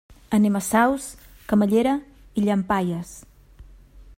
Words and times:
Anem 0.35 0.55
a 0.59 0.61
Saus, 0.67 1.09
Camallera 1.51 1.93
i 2.43 2.47
Llampaies. 2.47 3.13